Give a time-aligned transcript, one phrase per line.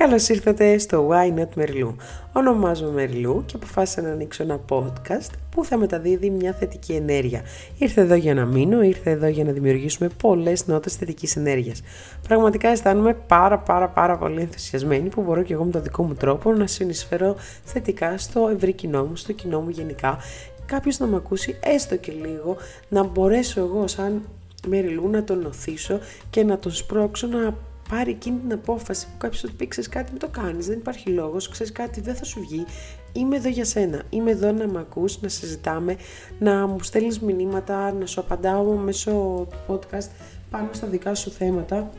[0.00, 1.94] Καλώς ήρθατε στο Why Not Merlou.
[2.32, 7.42] Ονομάζομαι Merlou και αποφάσισα να ανοίξω ένα podcast που θα μεταδίδει μια θετική ενέργεια.
[7.78, 11.82] Ήρθε εδώ για να μείνω, ήρθε εδώ για να δημιουργήσουμε πολλές νότες θετικής ενέργειας.
[12.28, 16.14] Πραγματικά αισθάνομαι πάρα πάρα πάρα πολύ ενθουσιασμένη που μπορώ και εγώ με τον δικό μου
[16.14, 20.18] τρόπο να συνεισφέρω θετικά στο ευρύ κοινό μου, στο κοινό μου γενικά.
[20.66, 22.56] Κάποιος να με ακούσει έστω και λίγο,
[22.88, 24.22] να μπορέσω εγώ σαν
[24.66, 25.98] Μεριλού να τον οθήσω
[26.30, 27.54] και να τον σπρώξω να
[27.90, 30.66] πάρει εκείνη την απόφαση που κάποιος του πει: Ξέρεις κάτι, μην το κάνεις.
[30.66, 31.48] Δεν υπάρχει λόγος.
[31.48, 32.64] Ξέρεις κάτι, δεν θα σου βγει.
[33.12, 34.02] Είμαι εδώ για σένα.
[34.10, 35.96] Είμαι εδώ να με ακούς, να συζητάμε,
[36.38, 39.10] να μου στέλνεις μηνύματα, να σου απαντάω μέσω
[39.50, 40.08] του podcast
[40.50, 41.90] πάνω στα δικά σου θέματα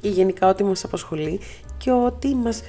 [0.00, 1.40] ή γενικά ό,τι μας απασχολεί
[1.78, 2.62] και ό,τι μας,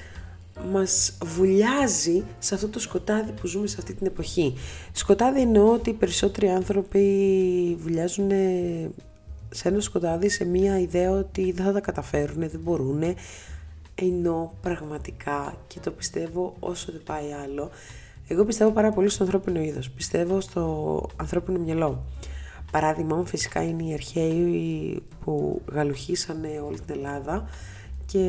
[0.72, 4.54] μας βουλιάζει σε αυτό το σκοτάδι που ζούμε σε αυτή την εποχή.
[4.92, 8.32] Σκοτάδι εννοώ ότι οι περισσότεροι άνθρωποι βουλιάζουν
[9.50, 13.04] σε ένα σκοτάδι σε μια ιδέα ότι δεν θα τα καταφέρουν, δεν μπορούν,
[13.96, 17.70] ενώ πραγματικά και το πιστεύω όσο δεν πάει άλλο,
[18.28, 22.04] εγώ πιστεύω πάρα πολύ στο ανθρώπινο είδος, πιστεύω στο ανθρώπινο μυαλό.
[22.72, 27.50] Παράδειγμα μου φυσικά είναι οι αρχαίοι που γαλουχίσανε όλη την Ελλάδα
[28.06, 28.20] και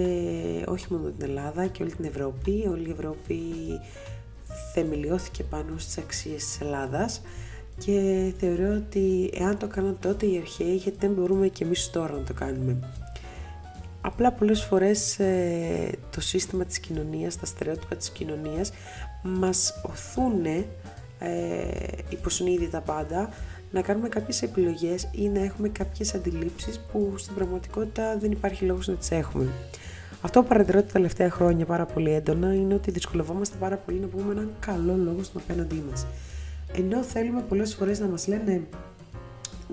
[0.69, 2.67] όχι μόνο την Ελλάδα και όλη την Ευρώπη.
[2.71, 3.41] Όλη η Ευρώπη
[4.75, 7.23] θεμελιώθηκε πάνω στις αξίες της Ελλάδας
[7.85, 12.13] και θεωρώ ότι εάν το κάναν τότε οι αρχαίοι γιατί δεν μπορούμε και εμείς τώρα
[12.13, 12.77] να το κάνουμε.
[14.01, 18.73] Απλά πολλές φορές ε, το σύστημα της κοινωνίας, τα στερεότυπα της κοινωνίας
[19.23, 20.65] μας οθούν ε,
[22.09, 23.29] υποσυνείδητα πάντα
[23.71, 28.89] να κάνουμε κάποιες επιλογές ή να έχουμε κάποιες αντιλήψεις που στην πραγματικότητα δεν υπάρχει λόγος
[28.89, 29.49] να τις έχουμε.
[30.21, 34.07] Αυτό που παρατηρώ τα τελευταία χρόνια πάρα πολύ έντονα είναι ότι δυσκολευόμαστε πάρα πολύ να
[34.07, 36.07] πούμε έναν καλό λόγο στον απέναντί μας.
[36.73, 38.63] Ενώ θέλουμε πολλές φορές να μας λένε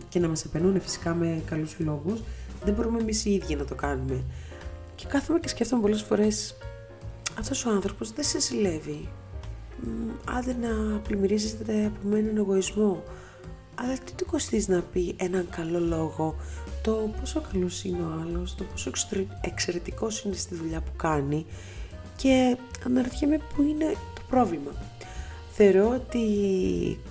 [0.10, 2.22] και να μας επενούν φυσικά με καλούς λόγους,
[2.64, 4.24] δεν μπορούμε εμείς οι ίδιοι να το κάνουμε.
[4.96, 6.58] Και κάθομαι και σκέφτομαι πολλές φορές,
[7.40, 9.10] αυτός ο άνθρωπος δεν σε ζηλεύει.
[10.26, 13.04] Άντε να πλημμυρίζεται από έναν εγωισμό.
[13.76, 16.36] Αλλά τι του κοστίζει να πει έναν καλό λόγο,
[16.82, 18.92] το πόσο καλός είναι ο άλλος, το πόσο
[19.42, 21.46] εξαιρετικός είναι στη δουλειά που κάνει
[22.16, 24.72] και αναρωτιέμαι που είναι το πρόβλημα.
[25.60, 26.24] Θεωρώ ότι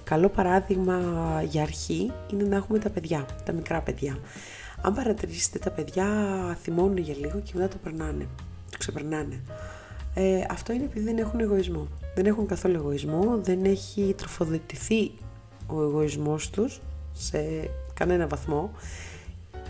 [0.04, 1.00] καλό παράδειγμα
[1.48, 4.18] για αρχή είναι να έχουμε τα παιδιά, τα μικρά παιδιά.
[4.82, 6.06] Αν παρατηρήσετε τα παιδιά
[6.62, 8.26] θυμώνουν για λίγο και μετά το περνάνε,
[8.70, 9.40] το ξεπερνάνε.
[10.14, 11.88] Ε, αυτό είναι επειδή δεν έχουν εγωισμό.
[12.14, 15.10] Δεν έχουν καθόλου εγωισμό, δεν έχει τροφοδοτηθεί
[15.66, 16.80] ο εγωισμός τους
[17.12, 18.70] σε κανένα βαθμό.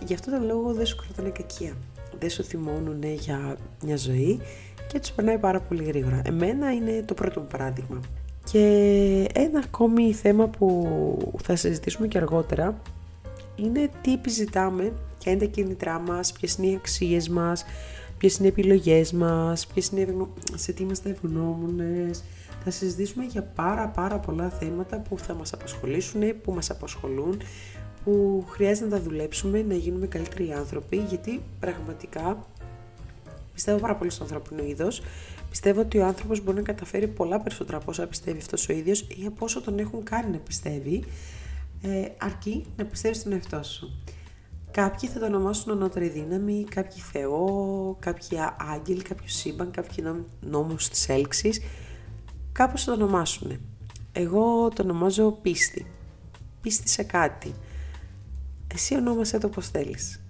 [0.06, 1.72] Γι' αυτό τον λόγο δεν σου κρατάνε κακία.
[2.18, 4.40] Δεν σου θυμώνουν για μια ζωή
[4.88, 6.22] και τους περνάει πάρα πολύ γρήγορα.
[6.24, 8.00] Εμένα είναι το πρώτο μου παράδειγμα.
[8.52, 12.80] Και ένα ακόμη θέμα που θα συζητήσουμε και αργότερα
[13.56, 17.64] είναι τι επιζητάμε, ποια είναι τα κίνητρά μας, ποιες είναι οι αξίες μας,
[18.18, 20.06] ποιες είναι οι επιλογές μας, ποιες είναι
[20.54, 22.24] σε τι είμαστε ευγνώμονες.
[22.64, 27.40] Θα συζητήσουμε για πάρα πάρα πολλά θέματα που θα μας απασχολήσουν, που μας απασχολούν,
[28.04, 32.46] που χρειάζεται να τα δουλέψουμε, να γίνουμε καλύτεροι άνθρωποι, γιατί πραγματικά
[33.56, 35.02] πιστεύω πάρα πολύ στο ανθρώπινο είδος
[35.50, 39.00] Πιστεύω ότι ο άνθρωπος μπορεί να καταφέρει πολλά περισσότερα από όσα πιστεύει αυτός ο ίδιος
[39.00, 41.04] ή από όσο τον έχουν κάνει να πιστεύει,
[41.82, 44.00] ε, αρκεί να πιστεύεις στον εαυτό σου.
[44.70, 48.38] Κάποιοι θα το ονομάσουν ανώτερη δύναμη, κάποιοι Θεό, κάποιοι
[48.74, 50.04] άγγελοι, κάποιο σύμπαν, κάποιοι
[50.40, 51.60] νόμους της έλξης.
[52.52, 53.60] Κάπως θα το ονομάσουν.
[54.12, 55.86] Εγώ το ονομάζω πίστη.
[56.60, 57.54] Πίστη σε κάτι.
[58.74, 60.20] Εσύ ονόμασέ το πώς θέλεις.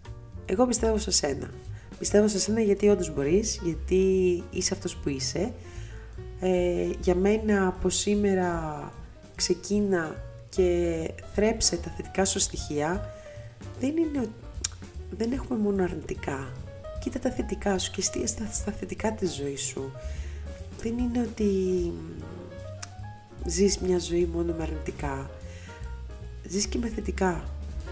[0.47, 1.51] Εγώ πιστεύω σε σένα.
[1.99, 5.53] Πιστεύω σε σένα γιατί όντως μπορείς, γιατί είσαι αυτός που είσαι.
[6.41, 8.81] Ε, για μένα από σήμερα
[9.35, 10.17] ξεκίνα
[10.49, 13.15] και θρέψε τα θετικά σου στοιχεία.
[13.81, 14.29] Δεν, είναι,
[15.11, 16.53] δεν έχουμε μόνο αρνητικά.
[17.01, 19.93] Κοίτα τα θετικά σου και εστία στα θετικά της ζωής σου.
[20.83, 21.93] Δεν είναι ότι
[23.47, 25.31] ζεις μια ζωή μόνο με αρνητικά.
[26.49, 27.45] Ζεις και με θετικά.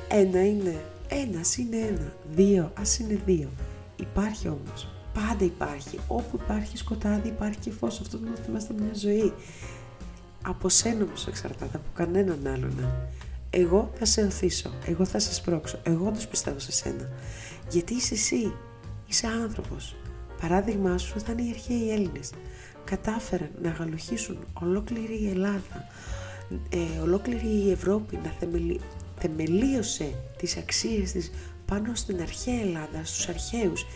[0.09, 2.13] Ένα είναι, ένας είναι ένα.
[2.35, 3.49] Δύο, ας είναι δύο.
[3.97, 4.89] Υπάρχει όμως.
[5.15, 5.99] Πάντα υπάρχει.
[6.07, 8.01] Όπου υπάρχει σκοτάδι υπάρχει και φως.
[8.01, 9.33] Αυτό το θυμάστε μια ζωή.
[10.47, 12.89] Από σένα όμως εξαρτάται, από κανέναν άλλον.
[13.51, 17.09] Εγώ θα σε οθήσω, εγώ θα σε σπρώξω, εγώ τους πιστεύω σε σένα.
[17.71, 18.53] Γιατί είσαι εσύ,
[19.07, 19.97] είσαι άνθρωπος.
[20.41, 22.31] Παράδειγμά σου θα είναι οι αρχαίοι Έλληνες.
[22.85, 25.89] Κατάφεραν να γαλουχίσουν ολόκληρη η Ελλάδα,
[26.69, 28.81] ε, ολόκληρη η Ευρώπη να θεμελι...
[29.19, 31.31] θεμελίωσε τις αξίες της
[31.67, 33.87] πάνω στην αρχαία Ελλάδα, στους αρχαίους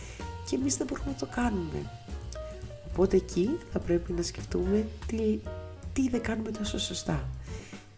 [0.49, 1.91] και εμείς δεν μπορούμε να το κάνουμε.
[2.91, 5.39] Οπότε εκεί θα πρέπει να σκεφτούμε τι,
[5.93, 7.29] τι δεν κάνουμε τόσο σωστά.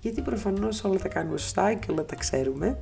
[0.01, 2.77] Γιατί προφανώς όλα τα κάνουμε σωστά και όλα τα ξέρουμε.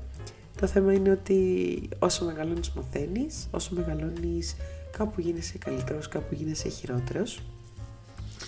[0.59, 4.55] Το θέμα είναι ότι όσο μεγαλώνεις μαθαίνεις, όσο μεγαλώνεις
[4.97, 7.41] κάπου γίνεσαι καλύτερος, κάπου γίνεσαι χειρότερος.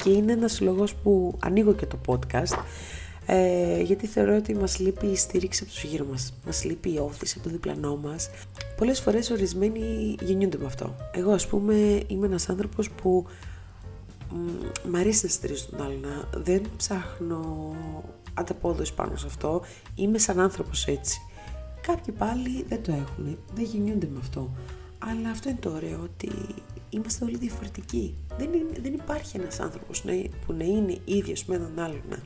[0.04, 2.58] Και είναι ένας λόγος που ανοίγω και το podcast,
[3.26, 6.98] ε, γιατί θεωρώ ότι μας λείπει η στήριξη από τους γύρω μας, μας λείπει η
[6.98, 8.30] όθηση από το διπλανό μας.
[8.78, 10.96] Πολλές φορές ορισμένοι γεννιούνται με αυτό.
[11.12, 13.26] Εγώ ας πούμε είμαι ένας άνθρωπος που
[14.90, 17.74] μ' αρέσει να στηρίζω τον άλλον, δεν ψάχνω
[18.34, 19.62] ανταπόδοση πάνω σε αυτό,
[19.96, 21.22] είμαι σαν άνθρωπος έτσι.
[21.82, 24.50] Κάποιοι πάλι δεν το έχουν, δεν γεννιούνται με αυτό.
[25.00, 26.32] Αλλά αυτό είναι το ωραίο, ότι
[26.90, 28.16] είμαστε όλοι διαφορετικοί.
[28.38, 28.50] Δεν,
[28.82, 30.02] δεν υπάρχει ένας άνθρωπος
[30.46, 32.24] που να είναι ίδιος με έναν άλλον.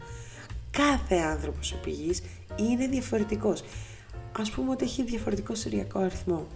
[0.78, 2.16] Κάθε άνθρωπος επί
[2.56, 3.64] είναι διαφορετικός.
[4.40, 6.48] Ας πούμε ότι έχει διαφορετικό συριακό αριθμό.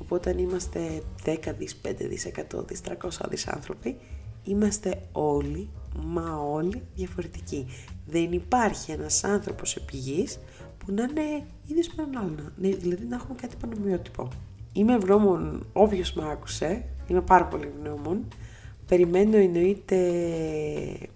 [0.00, 3.96] Οπότε αν είμαστε 10 δις, 5 δις, 100 δις, 300 δις άνθρωποι,
[4.44, 5.68] είμαστε όλοι,
[6.04, 7.66] μα όλοι διαφορετικοί.
[8.06, 10.28] Δεν υπάρχει ένας άνθρωπος επί
[10.78, 12.52] που να είναι ίδιος με έναν άλλον.
[12.56, 14.28] Ναι, δηλαδή να έχουμε κάτι πανομοιότυπο.
[14.72, 18.28] Είμαι ευγνώμων όποιος με άκουσε, είμαι πάρα πολύ ευγνώμων.
[18.88, 19.96] Περιμένω εννοείται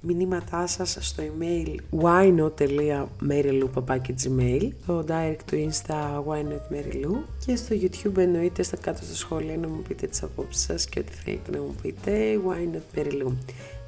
[0.00, 7.14] μηνύματά σας στο email whynot.marylu.gmail το direct του insta whynotmarylu
[7.46, 10.98] και στο youtube εννοείται στα κάτω στα σχόλια να μου πείτε τις απόψεις σας και
[10.98, 13.32] ό,τι θέλετε να μου πείτε whynotmarylu.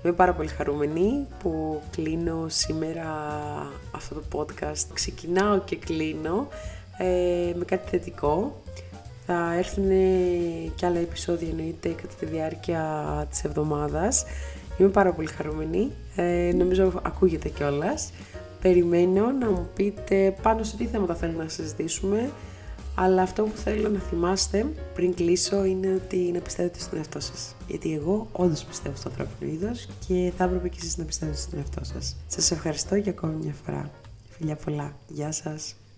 [0.05, 3.07] Είμαι πάρα πολύ χαρούμενη που κλείνω σήμερα
[3.91, 4.87] αυτό το podcast.
[4.93, 6.49] Ξεκινάω και κλείνω
[6.99, 8.63] ε, με κάτι θετικό.
[9.33, 9.89] Θα έρθουν
[10.75, 14.25] και άλλα επεισόδια εννοείται κατά τη διάρκεια της εβδομάδας.
[14.79, 15.91] Είμαι πάρα πολύ χαρούμενη.
[16.17, 18.13] Ε, νομίζω ακούγεται κιόλας.
[18.61, 22.31] Περιμένω να μου πείτε πάνω σε τι θέματα θέλετε να συζητήσουμε.
[22.95, 27.55] Αλλά αυτό που θέλω να θυμάστε πριν κλείσω είναι ότι να πιστεύετε στον εαυτό σας.
[27.69, 31.59] Γιατί εγώ όντως πιστεύω στο ανθρώπινο είδος και θα έπρεπε και εσείς να πιστεύετε στον
[31.59, 32.17] εαυτό σας.
[32.27, 33.91] Σας ευχαριστώ για ακόμη μια φορά.
[34.31, 34.97] Φιλιά πολλά.
[35.09, 35.75] Γεια σας.